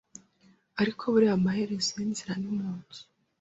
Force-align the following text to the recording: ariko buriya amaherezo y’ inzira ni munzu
ariko 0.81 1.01
buriya 1.11 1.33
amaherezo 1.39 1.89
y’ 1.99 2.03
inzira 2.07 2.33
ni 2.41 2.51
munzu 2.57 3.01